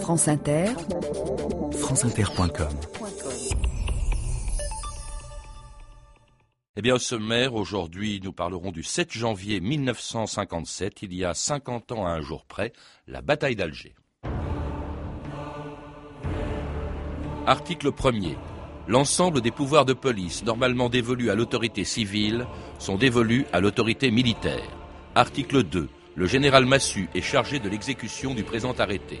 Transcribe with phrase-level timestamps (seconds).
[0.00, 0.66] France Inter,
[1.72, 2.68] franceinter.com.
[6.76, 11.92] Eh bien, au sommaire, aujourd'hui, nous parlerons du 7 janvier 1957, il y a 50
[11.92, 12.72] ans à un jour près,
[13.06, 13.94] la bataille d'Alger.
[17.46, 18.36] Article 1er.
[18.86, 22.46] L'ensemble des pouvoirs de police normalement dévolus à l'autorité civile
[22.78, 24.68] sont dévolus à l'autorité militaire.
[25.14, 25.88] Article 2.
[26.16, 29.20] Le général Massu est chargé de l'exécution du présent arrêté.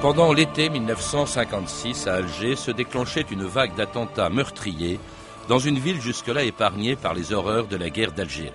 [0.00, 4.98] Pendant l'été 1956, à Alger, se déclenchait une vague d'attentats meurtriers
[5.46, 8.50] dans une ville jusque-là épargnée par les horreurs de la guerre d'Algérie.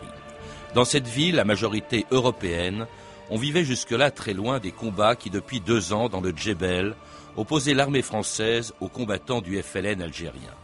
[0.74, 2.88] Dans cette ville, à majorité européenne,
[3.30, 6.96] on vivait jusque-là très loin des combats qui, depuis deux ans, dans le Djebel,
[7.38, 10.56] opposaient l'armée française aux combattants du FLN algérien.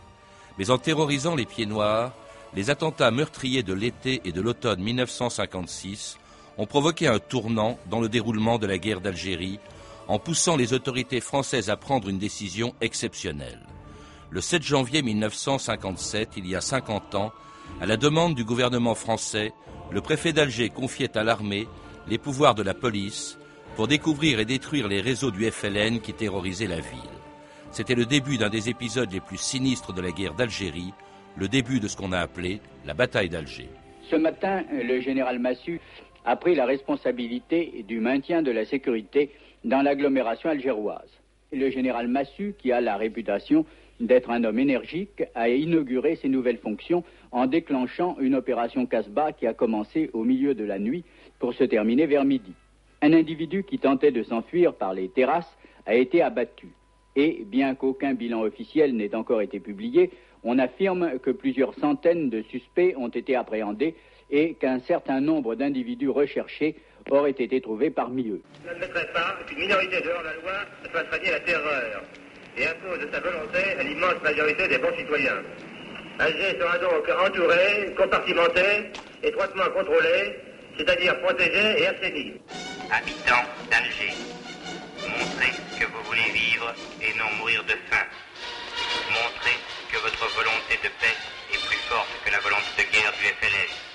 [0.58, 2.12] Mais en terrorisant les pieds noirs,
[2.56, 6.18] les attentats meurtriers de l'été et de l'automne 1956
[6.58, 9.60] ont provoqué un tournant dans le déroulement de la guerre d'Algérie
[10.12, 13.62] en poussant les autorités françaises à prendre une décision exceptionnelle.
[14.30, 17.32] Le 7 janvier 1957, il y a 50 ans,
[17.80, 19.54] à la demande du gouvernement français,
[19.90, 21.66] le préfet d'Alger confiait à l'armée
[22.10, 23.40] les pouvoirs de la police
[23.78, 27.00] pour découvrir et détruire les réseaux du FLN qui terrorisaient la ville.
[27.72, 30.92] C'était le début d'un des épisodes les plus sinistres de la guerre d'Algérie,
[31.38, 33.70] le début de ce qu'on a appelé la bataille d'Alger.
[34.10, 35.80] Ce matin, le général Massu
[36.26, 39.32] a pris la responsabilité du maintien de la sécurité
[39.64, 41.10] dans l'agglomération algéroise.
[41.52, 43.66] Le général Massu, qui a la réputation
[44.00, 49.46] d'être un homme énergique, a inauguré ses nouvelles fonctions en déclenchant une opération Casbah qui
[49.48, 51.04] a commencé au milieu de la nuit
[51.40, 52.54] pour se terminer vers midi.
[53.02, 56.68] Un individu qui tentait de s'enfuir par les terrasses a été abattu.
[57.16, 60.12] Et bien qu'aucun bilan officiel n'ait encore été publié,
[60.44, 63.96] on affirme que plusieurs centaines de suspects ont été appréhendés
[64.32, 66.76] et qu'un certain nombre d'individus recherchés
[67.10, 68.42] auraient été trouvés parmi eux.
[68.64, 72.04] Je n'admettrai pas qu'une minorité dehors la loi fasse régner la terreur
[72.58, 75.42] et impose de sa volonté à l'immense majorité des bons citoyens.
[76.20, 78.92] Alger sera donc entouré, compartimenté,
[79.24, 80.36] étroitement contrôlé,
[80.78, 82.34] c'est-à-dire protégé et assaini.
[82.92, 84.14] Habitants d'Alger,
[85.08, 88.06] montrez que vous voulez vivre et non mourir de faim.
[89.10, 89.58] Montrez
[89.92, 91.18] que votre volonté de paix
[91.54, 93.91] est plus forte que la volonté de guerre du FLN.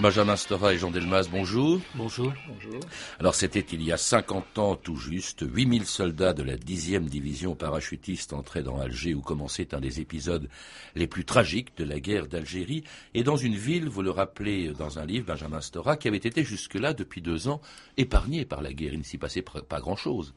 [0.00, 1.80] Benjamin Stora et Jean Delmas, bonjour.
[1.96, 2.32] Bonjour.
[2.46, 2.80] Bonjour.
[3.18, 7.56] Alors c'était il y a 50 ans tout juste, 8000 soldats de la 10e division
[7.56, 10.48] parachutiste entraient dans Alger où commençait un des épisodes
[10.94, 15.00] les plus tragiques de la guerre d'Algérie et dans une ville, vous le rappelez dans
[15.00, 17.60] un livre, Benjamin Stora, qui avait été jusque-là depuis deux ans
[17.96, 18.92] épargnée par la guerre.
[18.92, 20.32] Il ne s'y passait pas grand-chose.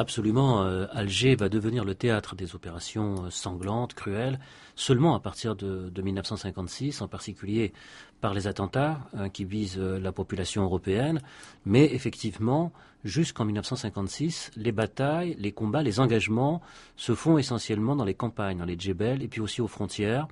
[0.00, 4.38] Absolument, euh, Alger va devenir le théâtre des opérations euh, sanglantes, cruelles,
[4.76, 7.72] seulement à partir de, de 1956, en particulier
[8.20, 11.20] par les attentats hein, qui visent euh, la population européenne,
[11.66, 12.70] mais effectivement,
[13.02, 16.62] jusqu'en 1956, les batailles, les combats, les engagements
[16.94, 20.28] se font essentiellement dans les campagnes, dans les djebels et puis aussi aux frontières.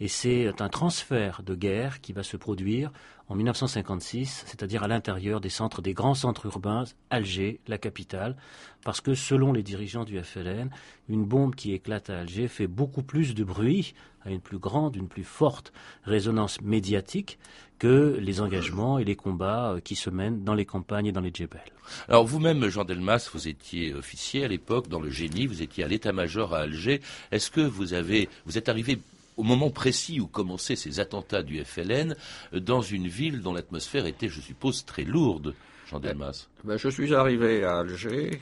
[0.00, 2.90] Et c'est un transfert de guerre qui va se produire
[3.28, 8.36] en 1956, c'est-à-dire à, l'intérieur des centres, des grands centres urbains, Alger, la capitale,
[8.84, 10.70] parce que selon les dirigeants du FLN,
[11.08, 13.94] une bombe qui éclate à Alger fait beaucoup plus de bruit,
[14.24, 15.72] a une plus grande, une plus forte
[16.04, 17.38] résonance médiatique
[17.78, 21.32] que les engagements et les combats qui se mènent dans les campagnes et dans les
[21.34, 21.60] djebels.
[22.08, 25.88] Alors vous-même, Jean Delmas, vous étiez officier à l'époque dans le génie, vous étiez à
[25.88, 27.00] l'état-major à Alger.
[27.32, 29.00] Est-ce que vous avez, vous êtes arrivé
[29.36, 32.16] au moment précis où commençaient ces attentats du FLN,
[32.52, 35.54] dans une ville dont l'atmosphère était, je suppose, très lourde,
[35.86, 36.48] Jean Delmas.
[36.64, 38.40] Ben, je suis arrivé à Alger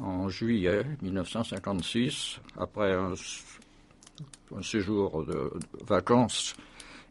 [0.00, 3.14] en juillet 1956, après un,
[4.62, 5.52] séjour de,
[5.86, 6.54] vacances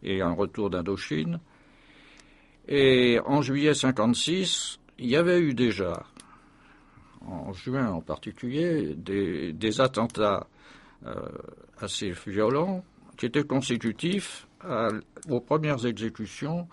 [0.03, 1.39] et un retour d'Indochine.
[2.67, 6.05] Et en juillet 56, il y avait eu déjà,
[7.25, 10.47] en juin en particulier, des, des attentats
[11.05, 11.15] euh,
[11.79, 12.83] assez violents
[13.21, 14.87] qui étaient consécutifs à,
[15.29, 16.67] aux premières exécutions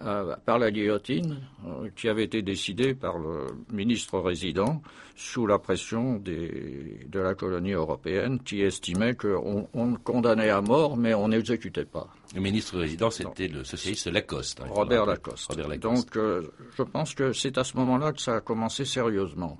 [0.00, 4.82] euh, par la guillotine euh, qui avait été décidée par le ministre résident
[5.16, 10.96] sous la pression des, de la colonie européenne qui estimait qu'on on condamnait à mort
[10.96, 12.06] mais on n'exécutait pas.
[12.36, 14.60] Le ministre résident, c'était le socialiste Lacoste.
[14.60, 15.48] Hein, Robert, Lacoste.
[15.50, 16.04] Robert Lacoste.
[16.04, 16.42] Donc euh,
[16.78, 19.58] je pense que c'est à ce moment-là que ça a commencé sérieusement.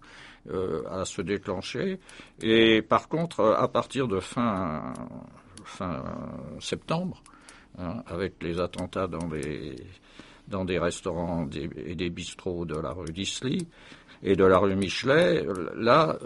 [0.91, 1.99] à se déclencher.
[2.41, 4.95] Et par contre, à partir de fin,
[5.65, 6.03] fin
[6.61, 7.23] septembre,
[7.79, 9.77] hein, avec les attentats dans les,
[10.49, 13.67] dans des restaurants et des bistrots de la rue d'Isly
[14.23, 15.47] et de la rue Michelet.
[15.77, 16.19] Là,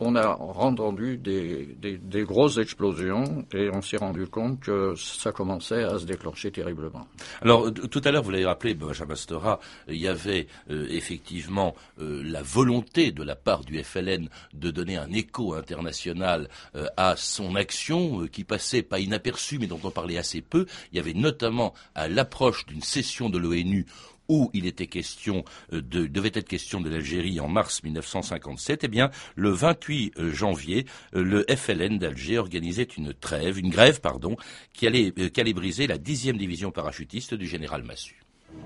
[0.00, 5.84] on a entendu des, des, grosses explosions et on s'est rendu compte que ça commençait
[5.84, 7.06] à se déclencher terriblement.
[7.40, 9.58] Alors tout à l'heure, vous l'avez rappelé, Benjamin Stora,
[9.88, 14.96] il y avait euh, effectivement euh, la volonté de la part du FLN de donner
[14.96, 20.18] un écho international euh, à son action qui passait pas inaperçue mais dont on parlait
[20.18, 20.66] assez peu.
[20.92, 23.86] Il y avait notamment à l'approche d'une session de l'ONU
[24.28, 28.88] où il était question euh, de, devait être question de l'Algérie en mars 1957, eh
[28.88, 34.36] bien, le 28 euh, janvier, euh, le FLN d'Alger organisait une trêve, une grève, pardon,
[34.72, 38.16] qui allait, qui la dixième division parachutiste du général Massu.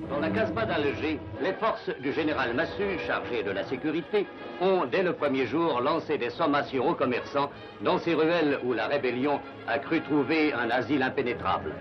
[0.08, 4.26] Dans la Casbah d'Alger, les forces du général Massu, chargées de la sécurité,
[4.60, 7.50] ont dès le premier jour lancé des sommations aux commerçants
[7.82, 11.74] dans ces ruelles où la rébellion a cru trouver un asile impénétrable.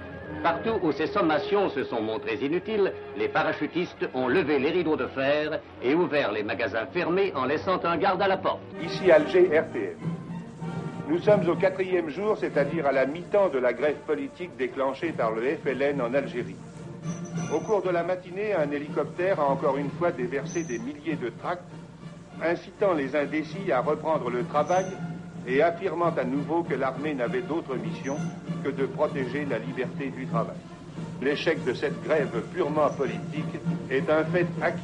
[0.43, 5.07] Partout où ces sommations se sont montrées inutiles, les parachutistes ont levé les rideaux de
[5.07, 8.61] fer et ouvert les magasins fermés en laissant un garde à la porte.
[8.81, 9.97] Ici Alger, RTM.
[11.09, 15.31] Nous sommes au quatrième jour, c'est-à-dire à la mi-temps de la grève politique déclenchée par
[15.31, 16.55] le FLN en Algérie.
[17.53, 21.29] Au cours de la matinée, un hélicoptère a encore une fois déversé des milliers de
[21.29, 21.63] tracts,
[22.43, 24.85] incitant les indécis à reprendre le travail
[25.47, 28.17] et affirmant à nouveau que l'armée n'avait d'autre mission
[28.63, 30.57] que de protéger la liberté du travail.
[31.21, 33.59] L'échec de cette grève purement politique
[33.89, 34.81] est un fait acquis.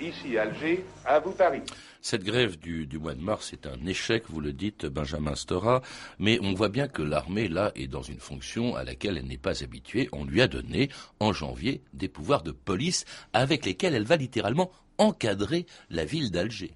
[0.00, 1.62] Ici Alger, à vous Paris.
[2.00, 5.80] Cette grève du, mois de mars est un échec, vous le dites, Benjamin Stora,
[6.18, 9.38] mais on voit bien que l'armée, là, est dans une fonction à laquelle elle n'est
[9.38, 10.08] pas habituée.
[10.10, 10.90] On lui a donné,
[11.20, 16.72] en janvier, des pouvoirs de police avec lesquels elle va littéralement encadrer la ville d'Alger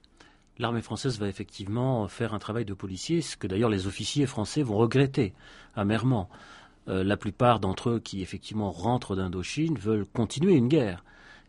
[0.58, 4.62] l'armée française va effectivement faire un travail de policier, ce que d'ailleurs les officiers français
[4.62, 5.32] vont regretter
[5.74, 6.28] amèrement.
[6.88, 11.04] Euh, la plupart d'entre eux qui effectivement rentrent d'Indochine veulent continuer une guerre.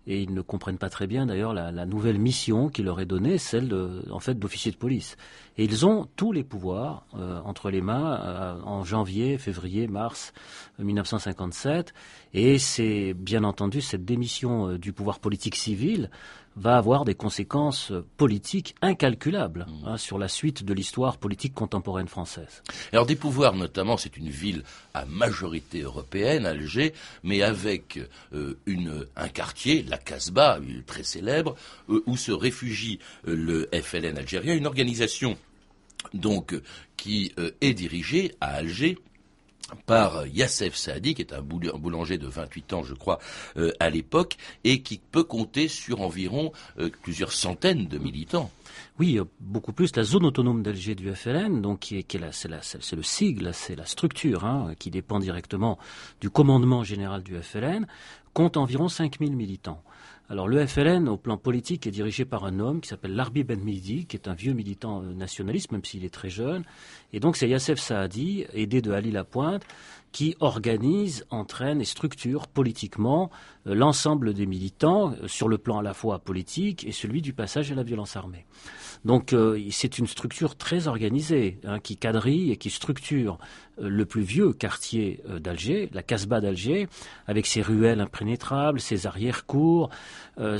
[0.09, 3.37] Et ils ne comprennent pas très bien d'ailleurs la, nouvelle mission qui leur est donnée,
[3.37, 3.75] celle
[4.09, 5.17] en fait d'officier de police.
[5.57, 10.31] Et ils ont tous les pouvoirs euh, entre les mains euh, en janvier, février, mars
[10.79, 11.93] 1957.
[12.33, 16.09] Et c'est bien entendu cette démission du pouvoir politique civil
[16.57, 19.87] va avoir des conséquences politiques incalculables mmh.
[19.87, 22.63] hein, sur la suite de l'histoire politique contemporaine française.
[22.91, 24.63] Alors des pouvoirs notamment, c'est une ville
[24.93, 26.93] à majorité européenne, Alger,
[27.23, 27.99] mais avec
[28.33, 31.55] euh, une, un quartier, la Casbah, très célèbre,
[31.89, 35.37] euh, où se réfugie euh, le FLN algérien, une organisation
[36.13, 36.55] donc
[36.95, 38.97] qui est dirigée à Alger
[39.85, 43.19] par Yassef Saadi, qui est un boulanger de 28 ans, je crois,
[43.57, 48.51] euh, à l'époque, et qui peut compter sur environ euh, plusieurs centaines de militants.
[48.99, 49.95] Oui, euh, beaucoup plus.
[49.95, 54.45] La zone autonome d'Alger du FLN, donc qui est, c'est, le sigle, c'est la structure
[54.45, 55.77] hein, qui dépend directement
[56.21, 57.87] du commandement général du FLN,
[58.33, 59.81] compte environ 5000 militants.
[60.29, 63.61] Alors le FLN, au plan politique, est dirigé par un homme qui s'appelle Larbi Ben
[63.61, 66.65] Midi, qui est un vieux militant euh, nationaliste, même s'il est très jeune.
[67.13, 69.63] Et donc c'est Yassef Saadi, aidé de Ali Lapointe,
[70.11, 73.31] qui organise, entraîne et structure politiquement
[73.67, 77.31] euh, l'ensemble des militants euh, sur le plan à la fois politique et celui du
[77.31, 78.45] passage à la violence armée.
[79.07, 83.37] Donc euh, c'est une structure très organisée hein, qui quadrille et qui structure
[83.79, 86.89] euh, le plus vieux quartier euh, d'Alger, la Casbah d'Alger,
[87.25, 89.89] avec ses ruelles impénétrables, ses arrière-cours,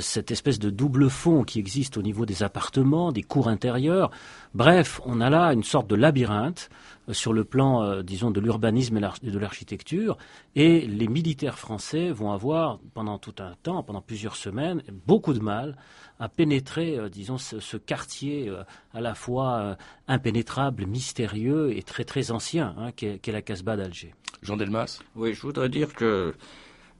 [0.00, 4.10] cette espèce de double fond qui existe au niveau des appartements, des cours intérieurs.
[4.54, 6.70] Bref, on a là une sorte de labyrinthe
[7.10, 10.18] sur le plan, disons, de l'urbanisme et de l'architecture.
[10.54, 15.40] Et les militaires français vont avoir, pendant tout un temps, pendant plusieurs semaines, beaucoup de
[15.40, 15.76] mal
[16.18, 18.62] à pénétrer, euh, disons, ce, quartier euh,
[18.92, 19.74] à la fois euh,
[20.08, 24.14] impénétrable, mystérieux et très très ancien, hein, qu'est la Casbah d'Alger.
[24.42, 26.34] Jean Delmas Oui, je voudrais dire que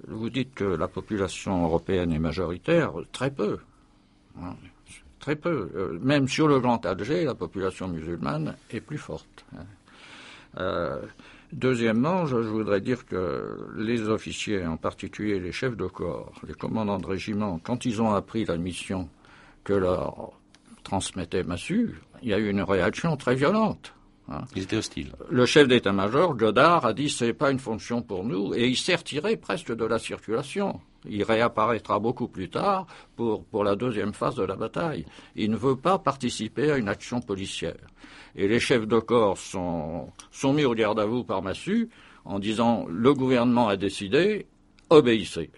[0.07, 3.59] vous dites que la population européenne est majoritaire, très peu.
[4.41, 4.55] Hein,
[5.29, 5.99] très peu.
[6.01, 9.45] Même sur le Grand Alger, la population musulmane est plus forte.
[9.55, 11.01] Hein.
[11.53, 16.99] Deuxièmement, je, voudrais dire que les officiers, en particulier les chefs de corps, les commandants
[16.99, 19.09] de régiment, quand ils ont appris la mission
[19.65, 20.31] que leur
[20.83, 23.93] transmettait Massu, il y a eu une réaction très violente.
[24.31, 24.45] Hein.
[24.57, 25.13] Ils étaient hostiles.
[25.31, 28.97] Le chef d'état-major, Godard, a dit c'est pas une fonction pour nous, et il s'est
[28.97, 30.81] retiré presque de la circulation.
[31.09, 32.87] Il réapparaîtra beaucoup plus tard
[33.17, 35.05] pour, la deuxième phase de la bataille.
[35.35, 37.77] Il ne veut pas participer à une action policière.
[38.37, 41.89] Et les chefs de corps sont, sont mis au garde à vous par Massu
[42.25, 44.47] en disant le gouvernement a décidé,
[44.91, 45.51] obéissez.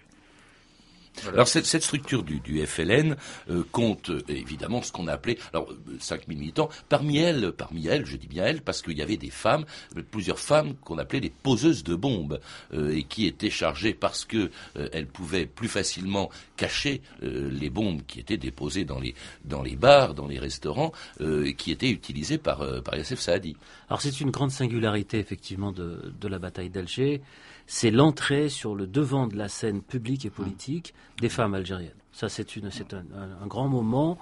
[1.27, 3.15] Alors cette, structure du, FLN
[3.49, 6.69] euh, compte euh, évidemment ce qu'on a appelé alors 5000 militants.
[6.89, 9.65] Parmi elles, parmi elles, je dis bien elles, parce qu'il y avait des femmes,
[10.09, 12.39] plusieurs femmes qu'on appelait des poseuses de bombes
[12.73, 18.19] euh, et qui étaient chargées parce que elles pouvaient plus facilement cacher les bombes qui
[18.19, 19.15] étaient déposées dans les
[19.45, 23.55] dans les bars, dans les restaurants, et qui étaient utilisées par par Yassef Saadi.
[23.89, 27.21] Alors c'est une grande singularité effectivement de, de la bataille d'Alger
[27.73, 31.95] c'est l'entrée sur le devant de la scène publique et politique des femmes algériennes.
[32.11, 34.17] Ça, c'est un, grand moment.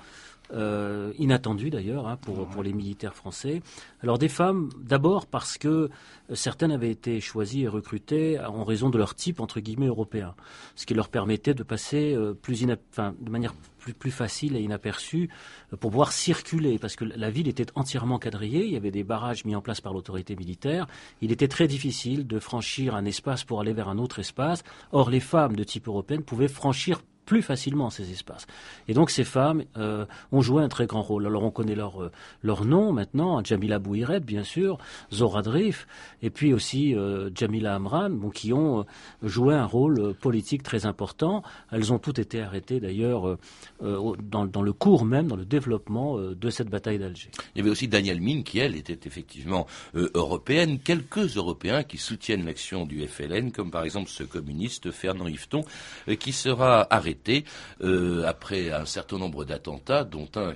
[0.51, 3.61] Euh, inattendu d'ailleurs hein, pour, pour les militaires français.
[4.01, 5.91] Alors des femmes, d'abord parce que
[6.33, 10.33] certaines avaient été choisies et recrutées en raison de leur type entre guillemets européen,
[10.75, 15.29] ce qui leur permettait de passer euh, plus de manière plus, plus facile et inaperçue
[15.71, 19.03] euh, pour pouvoir circuler, parce que la ville était entièrement quadrillée, il y avait des
[19.03, 20.87] barrages mis en place par l'autorité militaire,
[21.21, 24.63] il était très difficile de franchir un espace pour aller vers un autre espace.
[24.91, 28.47] Or, les femmes de type européenne pouvaient franchir plus facilement ces espaces.
[28.87, 31.27] Et donc ces femmes euh, ont joué un très grand rôle.
[31.27, 34.79] Alors on connaît leur, euh, leur nom maintenant, Jamila Bouhired bien sûr,
[35.13, 35.85] Zora Drif,
[36.23, 38.83] et puis aussi euh, Jamila Amran, bon, qui ont
[39.21, 41.43] joué un rôle politique très important.
[41.71, 43.37] Elles ont toutes été arrêtées d'ailleurs
[43.79, 47.29] dans, dans, le cours même, dans le développement de cette bataille d'Alger.
[47.53, 50.79] Il y avait aussi Daniel Mine qui, elle, était effectivement européenne.
[50.79, 55.63] Quelques Européens qui soutiennent l'action du FLN, comme par exemple ce communiste Fernand Yveton,
[56.19, 57.18] qui sera arrêté
[57.81, 60.53] euh, après un certain nombre d'attentats, dont un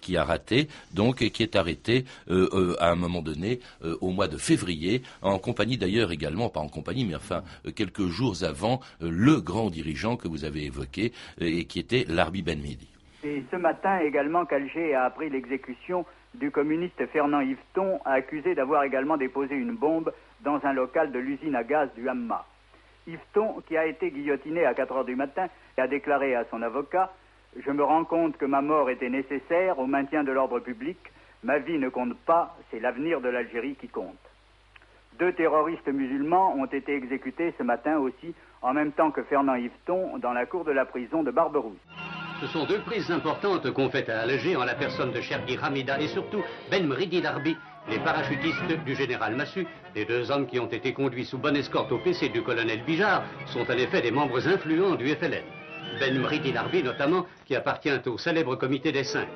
[0.00, 3.60] qui a, raté, donc, et qui est arrêté euh, euh, à un moment donné
[4.00, 7.42] au mois de février, en compagnie d'ailleurs également, pas en compagnie, mais enfin
[7.74, 12.60] quelques jours avant, le grand dirigeant que vous avez évoqué et qui était Larbi Ben
[12.60, 12.88] Mehdi.
[13.24, 19.16] Et ce matin également qu'Alger a appris l'exécution du communiste Fernand Yveton, accusé d'avoir également
[19.16, 20.12] déposé une bombe
[20.42, 22.44] dans un local de l'usine à gaz du Hamma.
[23.06, 27.12] Yveton, qui a été guillotiné à 4 heures du matin, a déclaré à son avocat
[27.58, 30.98] Je me rends compte que ma mort était nécessaire au maintien de l'ordre public.
[31.42, 34.16] Ma vie ne compte pas, c'est l'avenir de l'Algérie qui compte.
[35.18, 40.18] Deux terroristes musulmans ont été exécutés ce matin aussi, en même temps que Fernand Yveton,
[40.18, 41.78] dans la cour de la prison de Barberousse.
[42.40, 45.98] Ce sont deux prises importantes qu'on fait à Alger en la personne de Cherki Hamida
[45.98, 47.56] et surtout Ben Mridi Darbi,
[47.88, 49.66] les parachutistes du général Massu.
[49.94, 53.24] Les deux hommes qui ont été conduits sous bonne escorte au PC du colonel Bijard
[53.46, 55.44] sont en effet des membres influents du FLN.
[56.00, 59.28] Ben Mridi Darbi notamment, qui appartient au célèbre comité des cinq.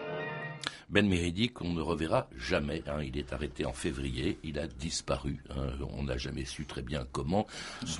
[0.90, 2.82] Ben Méridi qu'on ne reverra jamais.
[2.88, 3.02] Hein.
[3.04, 5.38] Il est arrêté en février, il a disparu.
[5.50, 5.68] Hein.
[5.96, 7.46] On n'a jamais su très bien comment.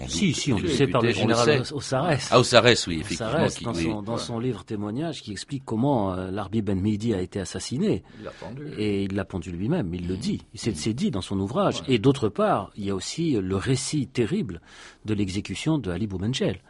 [0.09, 2.28] si, si, on le sait par le général Ossarès.
[2.32, 3.73] Ah, Ossarès, oui, effectivement.
[3.73, 7.38] dans, son, dans son, livre témoignage qui explique comment euh, l'Arbi Ben Mehdi a été
[7.38, 8.02] assassiné.
[8.18, 8.62] Il l'a pendu.
[8.76, 10.42] Et il l'a pendu lui-même, il le dit.
[10.54, 11.82] C'est dit dans son ouvrage.
[11.87, 14.61] Et d'autre part, il y a aussi le récit terrible
[15.04, 16.61] de l'exécution de Ali Boumenchel.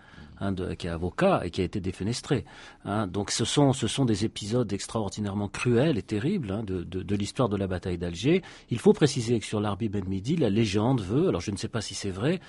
[0.42, 2.46] Hein, qui est avocat et qui a été défenestré.
[2.86, 3.06] Hein.
[3.06, 7.14] Donc ce sont, ce sont des épisodes extraordinairement cruels et terribles hein, de, de, de
[7.14, 8.40] l'histoire de la bataille d'Alger.
[8.70, 11.68] Il faut préciser que sur l'Arbi Ben Midi, la légende veut, alors je ne sais
[11.68, 12.40] pas si c'est vrai,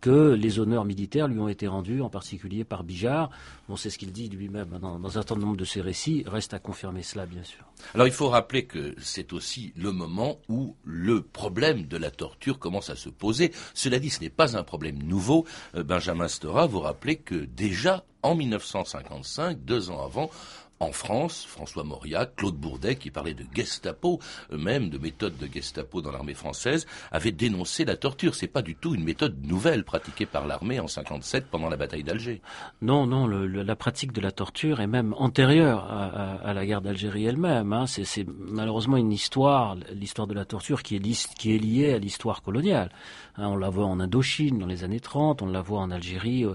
[0.00, 3.30] que les honneurs militaires lui ont été rendus, en particulier par Bijard.
[3.68, 6.24] On sait ce qu'il dit lui-même dans, dans, un certain nombre de ses récits.
[6.26, 7.64] Reste à confirmer cela, bien sûr.
[7.94, 12.58] Alors il faut rappeler que c'est aussi le moment où le problème de la torture
[12.58, 13.52] commence à se poser.
[13.74, 15.44] Cela dit, ce n'est pas un problème nouveau.
[15.74, 20.30] Euh, Benjamin Stora, vous rappelez que déjà en 1955, deux ans avant,
[20.80, 24.20] en France, François Mauriac, Claude Bourdet, qui parlait de Gestapo,
[24.50, 28.34] même de méthode de Gestapo dans l'armée française, avait dénoncé la torture.
[28.34, 32.04] C'est pas du tout une méthode nouvelle pratiquée par l'armée en 57 pendant la bataille
[32.04, 32.40] d'Alger.
[32.80, 37.72] Non, non, la pratique de la torture est même antérieure à, la guerre d'Algérie elle-même.
[37.72, 37.86] Hein.
[37.86, 42.42] C'est malheureusement une histoire, l'histoire de la torture, qui est, qui est liée à l'histoire
[42.42, 42.90] coloniale.
[43.36, 46.44] Hein, on la voit en Indochine dans les années 30, on la voit en Algérie
[46.44, 46.54] euh,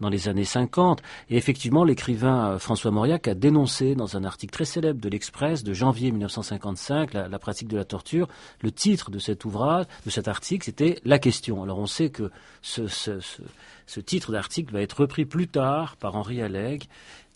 [0.00, 1.02] dans les années 50.
[1.30, 3.63] Et effectivement, l'écrivain euh, François Mauriac a dénoncé
[3.96, 8.28] dans un article très célèbre de l'Express de janvier 1955 la, pratique de la torture.
[8.60, 11.62] Le titre de cet ouvrage, de cet article, c'était La question.
[11.62, 12.30] Alors on sait que
[12.60, 16.86] ce, ce, titre d'article va être repris plus tard par Henri Allègre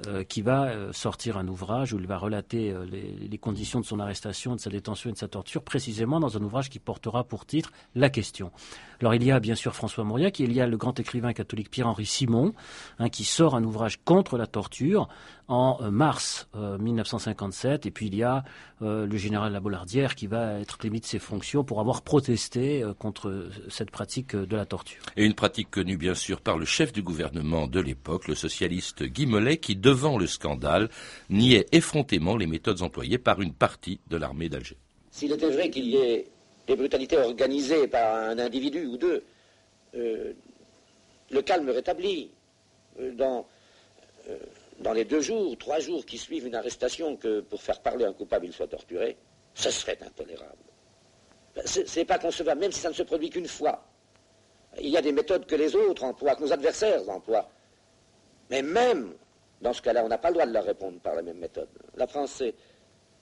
[0.06, 3.84] euh, qui va euh, sortir un ouvrage où il va relater euh, les, conditions de
[3.84, 7.24] son arrestation, de sa détention et de sa torture, précisément dans un ouvrage qui portera
[7.24, 8.52] pour titre La question.
[9.00, 11.68] Alors il y a bien sûr François Mauriac, il y a le grand écrivain catholique
[11.68, 12.54] Pierre-Henri Simon,
[13.00, 15.08] hein, qui sort un ouvrage contre la torture
[15.48, 18.44] en mars 1957, et puis il y a
[18.82, 23.90] le général Labollardière qui va être limite de ses fonctions pour avoir protesté contre cette
[23.90, 25.00] pratique de la torture.
[25.16, 29.04] Et une pratique connue bien sûr par le chef du gouvernement de l'époque, le socialiste
[29.04, 30.90] Guy Mollet, qui devant le scandale,
[31.30, 34.76] niait effrontément les méthodes employées par une partie de l'armée d'Alger.
[35.10, 36.26] S'il était vrai qu'il y ait
[36.66, 39.24] des brutalités organisées par un individu ou deux,
[39.94, 40.34] euh,
[41.30, 42.30] le calme rétabli
[43.00, 43.46] euh, dans,
[44.28, 44.36] euh,
[44.80, 48.12] dans les deux jours, trois jours qui suivent une arrestation que pour faire parler un
[48.12, 49.16] coupable il soit torturé,
[49.54, 50.66] ce serait intolérable.
[51.64, 53.82] C'est pas concevable, même si ça ne se produit qu'une fois.
[54.80, 57.48] Il y a des méthodes que les autres emploient, que nos adversaires emploient.
[58.50, 59.14] Mais même
[59.60, 61.68] dans ce cas-là, on n'a pas le droit de leur répondre par la même méthode.
[61.96, 62.42] La France,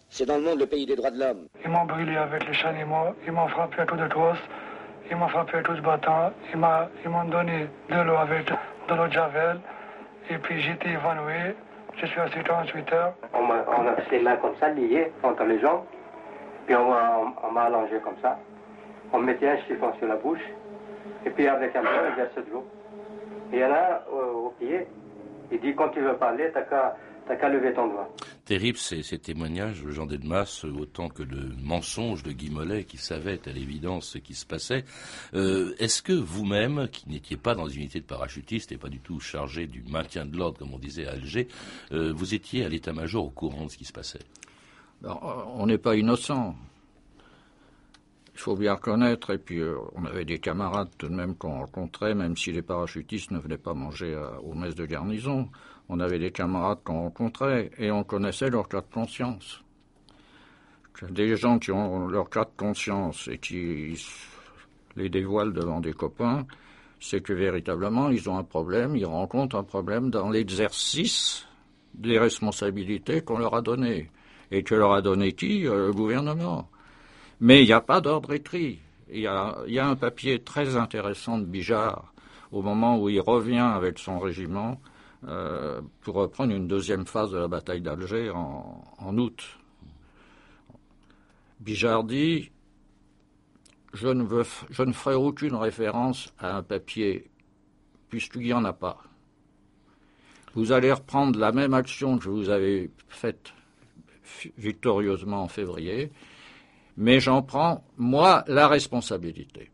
[0.09, 1.49] c'est dans le monde le pays des droits de l'homme.
[1.64, 4.38] Ils m'ont brûlé avec les chalumeaux, ils m'ont frappé à coups de trosse,
[5.11, 6.59] ils m'ont frappé à coups de bâton, ils
[7.11, 9.61] m'ont donné de l'eau avec de l'eau de javel,
[10.31, 11.55] et puis j'étais évanoui.
[11.97, 13.14] Je suis resté 38 heures.
[13.33, 15.85] On a, on a les mains comme ça, liées entre les jambes,
[16.66, 18.38] puis on m'a allongé comme ça.
[19.14, 20.45] On mettait un chiffon sur la bouche,
[21.25, 22.66] et puis avec un peu, il y a de l'eau.
[23.52, 24.87] Et là, au, au pied,
[25.50, 28.08] il dit quand tu veux parler, t'as qu'à lever ton doigt.
[28.44, 33.40] Terrible ces, témoignages de Jean Delmas, autant que le mensonge de Guy Mollet qui savait
[33.46, 34.84] à l'évidence ce qui se passait.
[35.34, 39.00] Euh, est-ce que vous-même, qui n'étiez pas dans une unité de parachutistes et pas du
[39.00, 41.48] tout chargé du maintien de l'ordre, comme on disait à Alger,
[41.92, 44.20] euh, vous étiez à l'état-major au courant de ce qui se passait?
[45.04, 46.54] On n'est pas innocent.
[48.37, 51.59] Il faut bien reconnaître, et puis euh, on avait des camarades tout de même qu'on
[51.61, 54.14] rencontrait, même si les parachutistes ne venaient pas manger
[54.45, 55.49] aux messes de garnison.
[55.88, 59.62] On avait des camarades qu'on rencontrait, et on connaissait leur cas de conscience.
[61.09, 63.99] Des gens qui ont leur cas de conscience et qui
[64.97, 66.47] les dévoilent devant des copains,
[67.00, 71.47] c'est que véritablement ils ont un problème, ils rencontrent un problème dans l'exercice
[71.95, 74.11] des responsabilités qu'on leur a données.
[74.50, 75.66] Et que leur a donné qui?
[75.66, 76.69] Euh, Le gouvernement.
[77.40, 78.81] Mais il n'y a pas d'ordre écrit.
[79.09, 82.12] Il y, a, un papier très intéressant de Bijard
[82.50, 84.81] au moment où il revient avec son régiment
[85.28, 89.59] euh, pour reprendre une deuxième phase de la bataille d'Alger en, août.
[91.61, 92.50] Bijard dit
[93.93, 97.31] je ne, veux, je ne ferai aucune référence à un papier
[98.09, 99.02] puisqu'il n'y en a pas.
[100.55, 103.52] Vous allez reprendre la même action que vous avez faite
[104.59, 106.11] victorieusement en février,
[106.96, 109.70] mais j'en prends, moi, la responsabilité.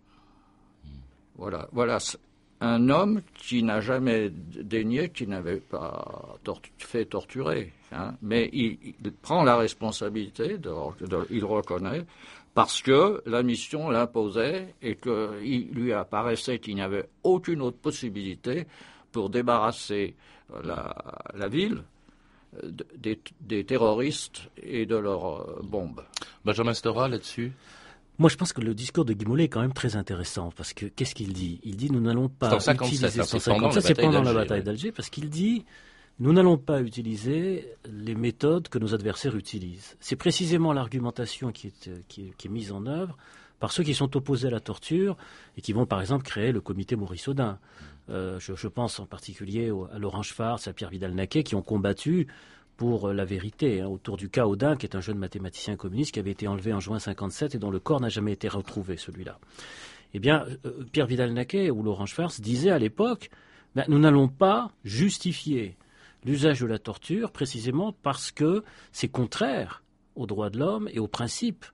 [1.36, 1.98] Voilà, voilà
[2.60, 6.36] un homme qui n'a jamais dénié, qui n'avait pas
[6.78, 10.58] fait torturer, hein, mais il, prend la responsabilité,
[11.30, 12.04] il reconnaît,
[12.54, 18.66] parce que la mission l'imposait et qu'il lui apparaissait qu'il n'y avait aucune autre possibilité
[19.10, 20.14] pour débarrasser
[20.62, 21.82] la ville
[23.40, 26.02] des, terroristes et de leurs euh, bombes.
[26.44, 27.52] Benjamin Stora, là-dessus?
[28.18, 30.86] Moi, je pense que le discours de Guimolet est quand même très intéressant parce que
[30.86, 31.60] qu'est-ce qu'il dit?
[31.64, 35.64] Il dit nous n'allons pas utiliser c'est pendant la bataille d'Alger parce qu'il dit
[36.18, 39.96] nous n'allons pas utiliser les méthodes que nos adversaires utilisent.
[39.98, 43.16] C'est précisément l'argumentation qui est, qui, est, mise en œuvre
[43.58, 45.16] par ceux qui sont opposés à la torture
[45.56, 47.58] et qui vont par exemple créer le comité Maurice Audin.
[48.10, 52.26] Euh, je, pense en particulier à Laurent Schwartz, à Pierre Vidal-Naquet, qui ont combattu
[52.76, 56.12] pour euh, la vérité hein, autour du cas Audin, qui est un jeune mathématicien communiste
[56.12, 58.96] qui avait été enlevé en juin 57 et dont le corps n'a jamais été retrouvé,
[58.96, 59.38] celui-là.
[60.14, 63.30] Eh bien, euh, Pierre Vidal-Naquet ou Laurent Schwartz disaient à l'époque,
[63.74, 65.76] ben, nous n'allons pas justifier
[66.24, 69.82] l'usage de la torture précisément parce que c'est contraire
[70.14, 71.64] aux droits de l'homme et aux principes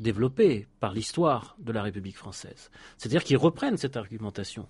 [0.00, 2.70] développé par l'histoire de la République française.
[2.98, 4.66] C'est-à-dire qu'ils reprennent cette argumentation.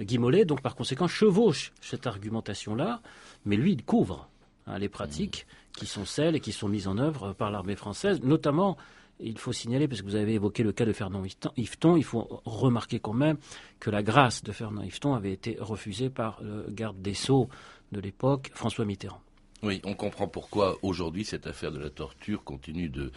[0.00, 3.00] Guy Mollet, donc par conséquent, chevauche cette argumentation-là,
[3.44, 4.28] mais lui, il couvre
[4.66, 8.20] hein, les pratiques qui sont celles et qui sont mises en œuvre par l'armée française,
[8.22, 8.76] notamment
[9.20, 11.24] il faut signaler, parce que vous avez évoqué le cas de Fernand
[11.56, 13.36] Yveton, il faut remarquer quand même
[13.80, 17.48] que la grâce de Fernand Yveton avait été refusée par le garde des Sceaux
[17.92, 19.20] de l'époque, François Mitterrand.
[19.64, 23.10] Oui, on comprend pourquoi aujourd'hui cette affaire de la torture continue de,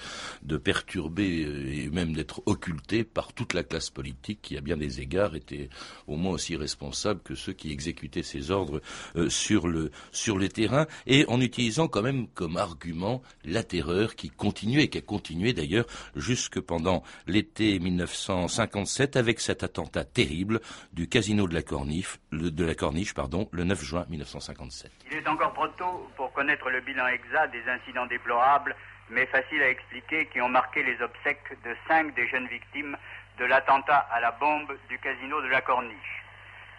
[0.57, 5.01] perturber euh, et même d'être occultée par toute la classe politique qui, à bien des
[5.01, 5.69] égards, était
[6.07, 8.81] au moins aussi responsable que ceux qui exécutaient ces ordres
[9.15, 14.15] euh, sur, le, sur le terrain, et en utilisant quand même comme argument la terreur
[14.15, 20.59] qui continuait, et qui a continué d'ailleurs jusque pendant l'été 1957 avec cet attentat terrible
[20.91, 24.91] du casino de la Corniche, le, de la Corniche pardon, le 9 juin 1957.
[25.11, 28.75] Il est encore trop tôt pour connaître le bilan exact des incidents déplorables,
[29.09, 32.97] mais facile à expliquer, qui ont marqué les obsèques de cinq des jeunes victimes
[33.37, 36.23] de l'attentat à la bombe du casino de la Corniche.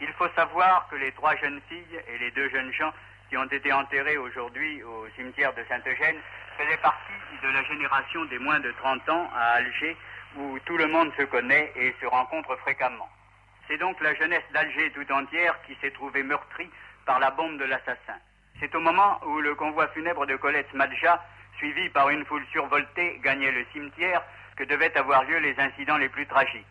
[0.00, 2.92] Il faut savoir que les trois jeunes filles et les deux jeunes gens
[3.28, 6.16] qui ont été enterrés aujourd'hui au cimetière de Saint-Eugène
[6.58, 7.12] faisaient partie
[7.42, 9.96] de la génération des moins de 30 ans à Alger,
[10.36, 13.08] où tout le monde se connaît et se rencontre fréquemment.
[13.68, 16.70] C'est donc la jeunesse d'Alger tout entière qui s'est trouvée meurtrie
[17.06, 18.18] par la bombe de l'assassin.
[18.62, 21.20] C'est au moment où le convoi funèbre de Colette Madja,
[21.56, 24.22] suivi par une foule survoltée, gagnait le cimetière
[24.54, 26.64] que devaient avoir lieu les incidents les plus tragiques.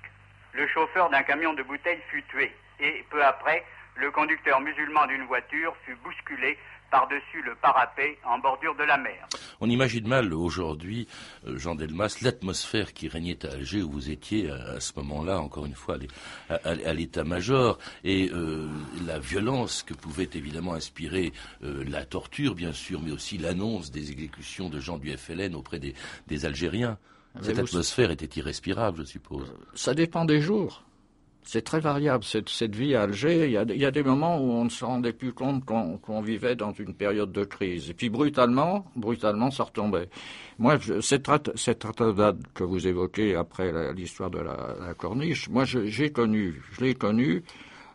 [0.53, 5.25] Le chauffeur d'un camion de bouteilles fut tué et peu après, le conducteur musulman d'une
[5.25, 6.57] voiture fut bousculé
[6.91, 9.27] par-dessus le parapet en bordure de la mer.
[9.59, 11.07] On imagine mal aujourd'hui,
[11.47, 15.65] euh, Jean Delmas, l'atmosphère qui régnait à Alger où vous étiez à, ce moment-là, encore
[15.65, 15.97] une fois,
[16.49, 18.67] à, l'état-major, et euh,
[19.05, 21.31] la violence que pouvait évidemment inspirer
[21.63, 25.79] euh, la torture, bien sûr, mais aussi l'annonce des exécutions de gens du FLN auprès
[25.79, 26.97] des Algériens.
[27.41, 29.53] Cette atmosphère était irrespirable, je suppose.
[29.73, 30.83] Ça dépend des jours.
[31.43, 33.45] C'est très variable, cette, cette, vie à Alger.
[33.45, 35.65] Il y, a, il y, a, des moments où on ne se rendait plus compte
[35.65, 37.89] qu'on vivait dans une période de crise.
[37.89, 40.07] Et puis brutalement, brutalement, ça retombait.
[40.59, 41.85] Moi, je, cette, cette
[42.53, 47.43] que vous évoquez après l'histoire de la, la, corniche, moi, j'ai connu, je l'ai connu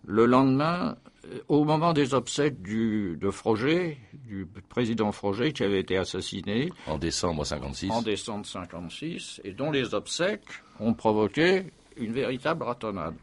[0.06, 5.80] le lendemain, euh, au moment des obsèques du, de Froger, du président Froger qui avait
[5.80, 6.72] été assassiné.
[6.86, 7.90] En décembre 56.
[7.90, 11.64] En décembre 56, et dont les obsèques ont provoqué
[11.96, 13.14] une véritable ratonnade.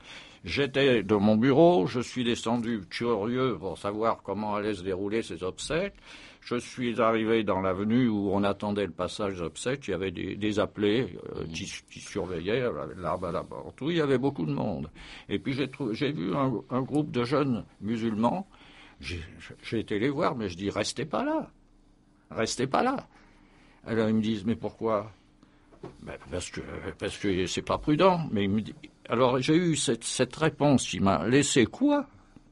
[0.44, 5.42] J'étais dans mon bureau, je suis descendu curieux pour savoir comment allaient se dérouler ces
[5.42, 5.96] obsèques.
[6.42, 9.88] Je suis arrivé dans l'avenue où on attendait le passage des obsèques.
[9.88, 11.66] Il y avait des, appelés euh, qui,
[12.02, 12.64] surveillaient
[12.98, 13.80] l'arbre à la porte.
[13.80, 14.90] Oui, il y avait beaucoup de monde.
[15.30, 18.46] Et puis j'ai vu un, un, groupe de jeunes musulmans.
[19.00, 21.50] J'ai été les voir, mais je dis restez pas là,
[22.32, 23.08] restez pas là.
[23.86, 25.12] Alors ils me disent mais pourquoi?
[26.02, 26.62] Ben, parce que
[26.98, 28.28] parce que c'est pas prudent.
[28.32, 28.50] Mais
[29.10, 32.06] alors j'ai eu cette, réponse qui m'a laissé quoi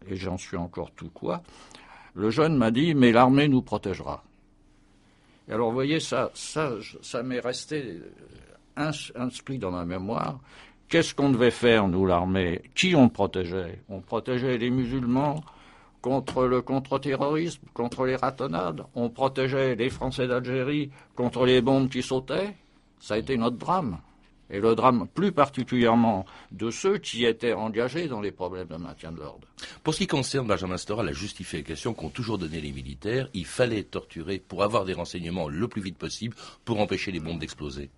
[0.08, 1.42] Et j'en suis encore tout quoi.
[2.14, 4.24] Le jeune m'a dit mais l'armée nous protégera.
[5.50, 8.00] Alors vous voyez ça ça ça m'est resté
[8.76, 10.40] inscrit dans ma mémoire.
[10.88, 12.62] Qu'est-ce qu'on devait faire nous l'armée?
[12.76, 13.82] Qui on protégeait?
[13.88, 15.42] On protégeait les musulmans
[16.02, 18.84] contre le contre-terrorisme, contre les ratonnades.
[18.96, 22.56] On protégeait les Français d'Algérie contre les bombes qui sautaient
[23.02, 24.00] ça a été notre drame.
[24.50, 29.12] Et le drame plus particulièrement de ceux qui étaient engagés dans les problèmes de maintien
[29.14, 29.48] de l'ordre.
[29.82, 33.84] Pour ce qui concerne Benjamin Stora, la justification qu'ont toujours donné les militaires, il fallait
[33.84, 36.36] torturer pour avoir des renseignements le plus vite possible
[36.66, 37.90] pour empêcher les bombes d'exploser.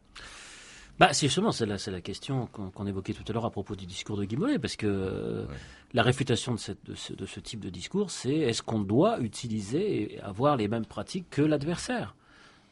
[0.99, 3.87] Bah, c'est justement c'est la, la, question qu'on évoquait tout à l'heure à propos du
[3.87, 5.45] discours de Guy parce que euh,
[5.91, 9.19] la réfutation de, cette, de, ce, de, ce, type de discours, c'est est-ce qu'on doit
[9.19, 12.15] utiliser et avoir les mêmes pratiques que l'adversaire?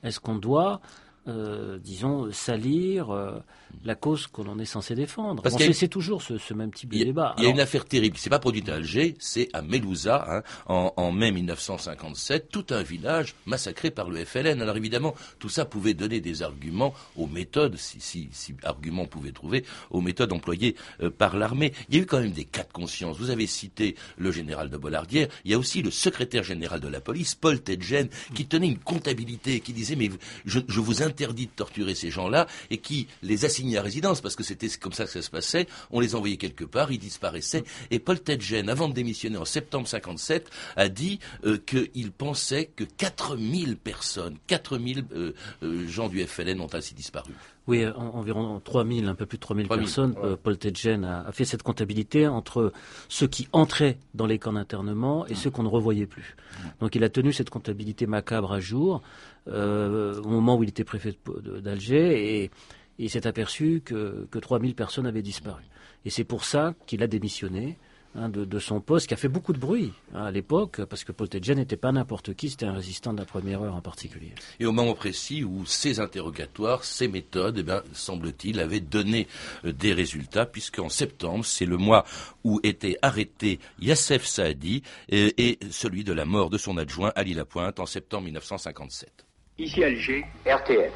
[0.04, 0.82] Est-ce qu'on doit
[1.28, 3.38] euh, disons, salir euh,
[3.86, 5.44] la cause qu'on en est censé défendre.
[5.44, 7.36] Parce que c'est toujours ce, même type de débat.
[7.38, 10.44] Il y a une affaire terrible s'est pas produite à Alger, c'est à Melouza, hein,
[10.68, 14.62] en, mai 1957, tout un village massacré par le FLN.
[14.64, 19.32] Alors évidemment, tout ça pouvait donner des arguments aux méthodes, si, si, si arguments pouvait
[19.32, 21.72] trouver, aux méthodes employées euh, par l'armée.
[21.90, 23.18] Il y a eu quand même des cas de conscience.
[23.20, 26.88] Vous avez cité le général de Bollardière, il y a aussi le secrétaire général de
[26.88, 30.10] la police, Paul Tedgen, qui tenait une comptabilité, qui disait, mais
[30.46, 34.36] je, je vous interdit de torturer ces gens-là et qui les assignait à résidence parce
[34.36, 35.68] que c'était comme ça que ça se passait.
[35.92, 37.64] On les envoyait quelque part, ils disparaissaient.
[37.92, 42.84] Et Paul Tedgen, avant de démissionner en septembre 57, a dit euh, qu'il pensait que
[42.84, 47.34] 4000 personnes, 4000 euh, euh, gens du FLN ont ainsi disparu.
[47.68, 50.16] Oui, environ 3000, un peu plus de 3000 personnes.
[50.42, 52.74] Paul Tedgen a, fait cette comptabilité entre
[53.08, 56.36] ceux qui entraient dans les camps d'internement et ceux qu'on ne revoyait plus.
[56.80, 59.04] Donc il a tenu cette comptabilité macabre à jour.
[59.48, 61.16] Euh, au moment où il était préfet
[61.64, 62.52] d'Alger et,
[63.00, 65.64] il s'est aperçu que, que 3000 personnes avaient disparu.
[66.06, 67.78] Et c'est pour ça qu'il a démissionné
[68.14, 71.12] hein, de, son poste, qui a fait beaucoup de bruit hein, à l'époque, parce que
[71.12, 74.34] Paul n'était pas n'importe qui, c'était un résistant de la première heure en particulier.
[74.60, 79.28] Et au moment précis où ces interrogatoires, ces méthodes, eh bien, semble-t-il, avaient donné
[79.66, 82.06] euh, des résultats, puisqu'en septembre, c'est le mois
[82.44, 87.34] où était arrêté Yassef Saadi et, et celui de la mort de son adjoint Ali
[87.34, 89.26] Lapointe en septembre 1957.
[89.58, 90.94] Ici Alger, RTF.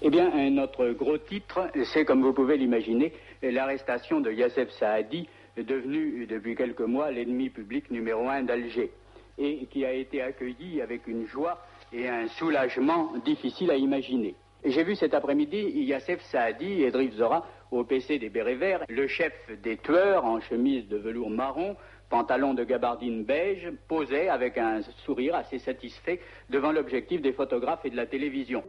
[0.00, 6.26] Eh bien, notre gros titre, c'est, comme vous pouvez l'imaginer, l'arrestation de Yassef Saadi, devenu
[6.26, 8.90] depuis quelques mois l'ennemi public numéro un d'Alger,
[9.38, 11.58] et qui a été accueilli avec une joie
[11.92, 14.34] et un soulagement difficile à imaginer.
[14.64, 19.06] J'ai vu cet après-midi Yassef Saadi et Drif Zora au PC des Bérets Verts, le
[19.06, 21.76] chef des tueurs en chemise de velours marron,
[22.12, 26.20] pantalon de gabardine beige, posait avec un sourire assez satisfait
[26.50, 28.62] devant l'objectif des photographes et de la télévision.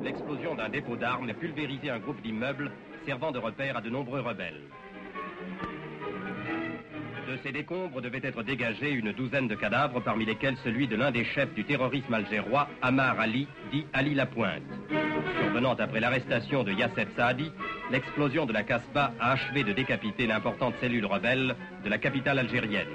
[0.00, 2.72] L'explosion d'un dépôt d'armes a pulvérisé un groupe d'immeubles
[3.04, 4.62] servant de repère à de nombreux rebelles.
[7.28, 11.10] De ces décombres devait être dégagés une douzaine de cadavres, parmi lesquels celui de l'un
[11.10, 14.62] des chefs du terrorisme algérois, Amar Ali, dit Ali Lapointe.
[15.40, 17.50] Survenant après l'arrestation de Yassef Saadi,
[17.90, 22.88] l'explosion de la Casbah a achevé de décapiter l'importante cellule rebelle de la capitale algérienne.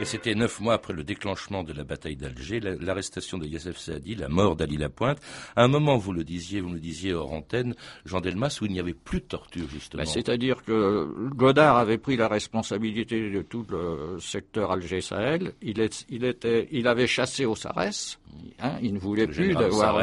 [0.00, 4.14] Et c'était neuf mois après le déclenchement de la bataille d'Alger, l'arrestation de Yassef Saadi,
[4.14, 5.18] la mort d'Ali Lapointe.
[5.56, 8.72] À un moment, vous le disiez, vous le disiez hors antenne, Jean Delmas, où il
[8.72, 10.02] n'y avait plus de torture, justement.
[10.02, 13.81] Ben, c'est-à-dire que Godard avait pris la responsabilité de tout le
[14.20, 15.52] secteur Alger-Sahel.
[15.62, 18.18] Il, il, était, il avait chassé au Sarès.
[18.60, 20.02] Hein, il ne voulait plus d'avoir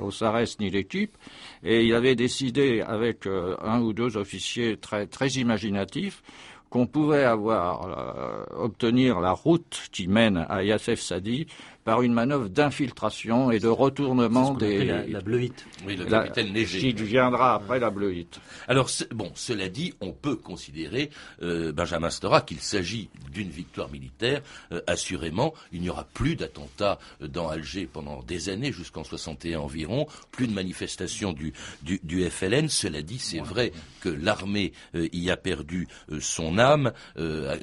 [0.00, 1.16] au Sarès ni l'équipe.
[1.62, 6.22] Et il avait décidé, avec euh, un ou deux officiers très, très imaginatifs,
[6.70, 11.46] qu'on pouvait avoir, euh, obtenir la route qui mène à Yassef Sadi
[11.84, 14.84] par une manœuvre d'infiltration et de retournement des.
[14.84, 15.66] La, la bleuite.
[15.86, 16.78] Oui, le capitaine Léger.
[16.78, 18.40] Qui viendra après la bleuite.
[18.68, 21.10] Alors, bon, cela dit, on peut considérer,
[21.42, 24.40] euh, Benjamin Stora, qu'il s'agit d'une victoire militaire.
[24.72, 29.60] Euh, assurément, il n'y aura plus d'attentats euh, dans Alger pendant des années, jusqu'en 61
[29.60, 32.68] environ, plus de manifestations du, du, du FLN.
[32.68, 35.88] Cela dit, c'est vrai que l'armée y a perdu
[36.20, 36.92] son âme.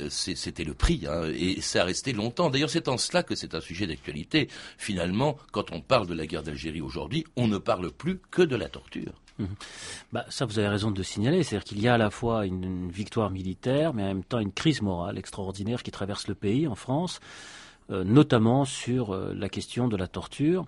[0.10, 2.50] C'était le prix, hein, et ça a resté longtemps.
[2.50, 4.11] D'ailleurs, c'est en cela que c'est un sujet d'actualité
[4.78, 8.56] Finalement, quand on parle de la guerre d'Algérie aujourd'hui, on ne parle plus que de
[8.56, 9.13] la torture.
[9.39, 9.47] Mhm.
[10.12, 11.43] Bah, ça, vous avez raison de signaler.
[11.43, 14.52] C'est-à-dire qu'il y a à la fois une, victoire militaire, mais en même temps une
[14.52, 17.19] crise morale extraordinaire qui traverse le pays en France,
[17.89, 20.65] euh, notamment sur euh, la question de la torture.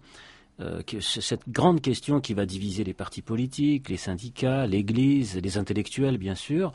[0.59, 6.17] Euh, cette grande question qui va diviser les partis politiques, les syndicats, l'Église, les intellectuels,
[6.17, 6.73] bien sûr.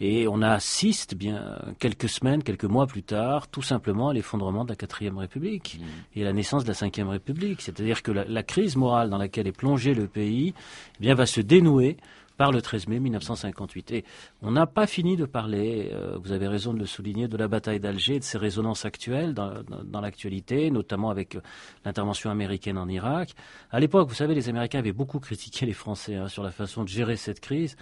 [0.00, 4.70] Et on assiste, bien, quelques semaines, quelques mois plus tard, tout simplement à l'effondrement de
[4.70, 6.18] la quatrième République mmh.
[6.18, 7.60] et à la naissance de la cinquième République.
[7.60, 10.54] C'est-à-dire que la, la, crise morale dans laquelle est plongé le pays
[10.98, 11.98] eh bien, va se dénouer
[12.40, 13.90] par le 13 mai 1958.
[13.90, 14.04] Et
[14.40, 17.48] on n'a pas fini de parler, euh, vous avez raison de le souligner, de la
[17.48, 21.42] bataille d'Alger, de ses résonances actuelles dans, dans, l'actualité, notamment avec euh,
[21.84, 23.34] l'intervention américaine en Irak.
[23.70, 26.82] À l'époque, vous savez, les Américains avaient beaucoup critiqué les Français hein, sur la façon
[26.82, 27.76] de gérer cette crise.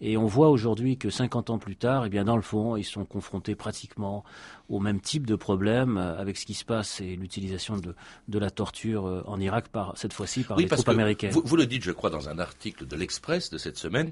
[0.00, 2.84] Et on voit aujourd'hui que 50 ans plus tard, eh bien, dans le fond, ils
[2.84, 4.24] sont confrontés pratiquement
[4.68, 7.94] au même type de problème euh, avec ce qui se passe et l'utilisation de,
[8.28, 11.32] de, la torture euh, en Irak, par, cette fois-ci par les troupes américaines.
[11.32, 14.10] Vous, vous, le dites, je crois, dans un article de l'Express de cette semaine.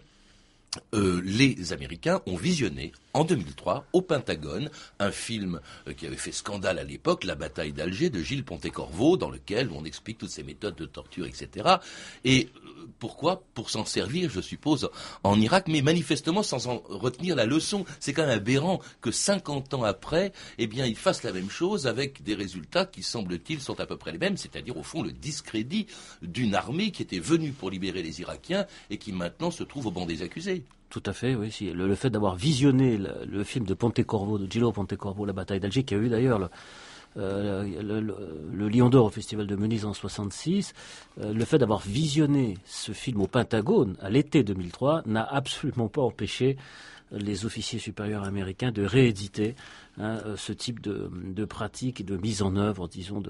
[0.95, 6.33] Euh, les Américains ont visionné en 2003 au Pentagone un film euh, qui avait fait
[6.33, 10.43] scandale à l'époque, La bataille d'Alger de Gilles Pontecorvo, dans lequel on explique toutes ces
[10.43, 11.77] méthodes de torture, etc.
[12.25, 13.43] Et euh, pourquoi?
[13.55, 14.91] Pour s'en servir, je suppose,
[15.25, 17.85] en Irak, mais manifestement sans en retenir la leçon.
[18.01, 21.87] C'est quand même aberrant que 50 ans après, eh bien, ils fassent la même chose
[21.87, 25.13] avec des résultats qui, semble-t-il, sont à peu près les mêmes, c'est-à-dire au fond le
[25.13, 25.87] discrédit
[26.23, 29.91] d'une armée qui était venue pour libérer les Irakiens et qui maintenant se trouve au
[29.91, 30.65] banc des accusés.
[30.91, 31.53] Tout à fait, oui.
[31.61, 35.85] Le, le fait d'avoir visionné le, film de Pontecorvo, de Gillo Pontecorvo, La bataille d'Alger,
[35.85, 36.49] qui a eu d'ailleurs le,
[37.19, 40.73] euh, Lion d'Or au Festival de Venise en 66,
[41.21, 46.03] euh, le fait d'avoir visionné ce film au Pentagone à l'été 2003 n'a absolument pas
[46.03, 46.57] empêché
[47.13, 49.55] les officiers supérieurs américains de rééditer
[49.99, 53.23] hein, euh, ce type de, pratique et de mise en œuvre, disons,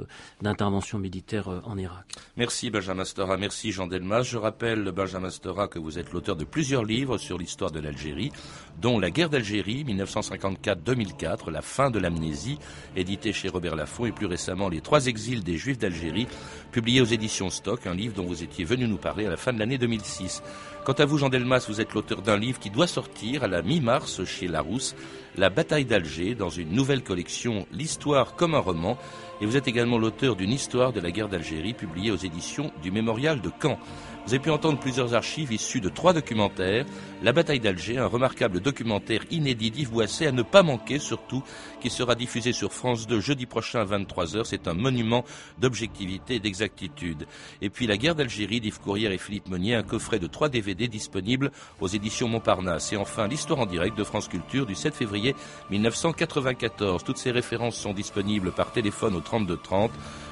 [0.43, 2.07] d'intervention militaire euh, en Irak.
[2.37, 4.23] Merci Benjamin Stora, merci Jean Delmas.
[4.23, 8.33] Je rappelle, Benjamin Stora, que vous êtes l'auteur de plusieurs livres sur l'histoire de l'Algérie,
[8.81, 12.59] dont La guerre d'Algérie, 1954-2004, La fin de l'amnésie,
[12.97, 16.27] édité chez Robert Laffont, et plus récemment Les trois exils des Juifs d'Algérie,
[16.73, 19.53] publié aux éditions Stock, un livre dont vous étiez venu nous parler à la fin
[19.53, 20.43] de l'année 2006.
[20.89, 23.61] Quant à vous, Jean Delmas, vous êtes l'auteur d'un livre qui doit sortir à la
[23.61, 24.97] mi-mars chez Larousse,
[25.39, 28.99] La bataille d'Alger, dans une nouvelle collection L'histoire comme un roman.
[29.41, 32.91] Et vous êtes également l'auteur d'une histoire de la guerre d'Algérie publiée aux éditions du
[32.91, 33.79] Mémorial de Caen.
[34.27, 36.85] Vous avez pu entendre plusieurs archives issues de trois documentaires.
[37.23, 41.43] La bataille d'Alger, un remarquable documentaire inédit d'Yves Boisset à ne pas manquer, surtout,
[41.81, 44.45] qui sera diffusé sur France 2 jeudi prochain à 23h.
[44.45, 45.25] C'est un monument
[45.59, 47.27] d'objectivité et d'exactitude.
[47.63, 50.89] Et puis La guerre d'Algérie d'Yves Courrière et Philippe Meunier, un coffret de trois DVD
[50.89, 52.93] disponible aux éditions Montparnasse.
[52.93, 54.95] Et enfin, l'histoire en direct de France Culture du 7
[55.29, 55.35] février
[55.71, 57.05] 1994.
[57.05, 59.91] Toutes ces références sont disponibles par téléphone au 3230.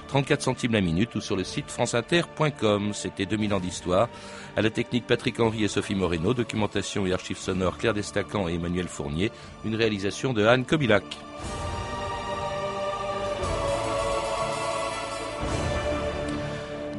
[0.08, 2.92] 34 centimes la minute ou sur le site franceinter.com.
[2.94, 4.08] C'était 2000 ans d'histoire.
[4.56, 8.54] À la technique Patrick Henry et Sophie Moreno, documentation et archives sonores Claire Destacan et
[8.54, 9.32] Emmanuel Fournier,
[9.64, 11.04] une réalisation de Anne Kobilac.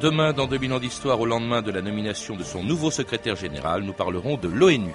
[0.02, 3.82] Demain, dans 2000 ans d'histoire, au lendemain de la nomination de son nouveau secrétaire général,
[3.82, 4.94] nous parlerons de l'ONU.